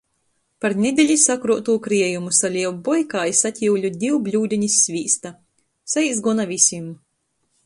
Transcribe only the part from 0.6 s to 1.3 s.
Par nedeļu